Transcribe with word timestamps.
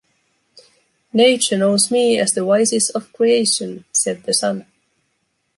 “Nature 1.13 1.59
knows 1.59 1.91
me 1.91 2.17
as 2.19 2.33
the 2.33 2.43
wisest 2.43 2.89
of 2.95 3.13
creation,” 3.13 3.85
said 3.93 4.23
the 4.23 4.33
sun. 4.33 4.65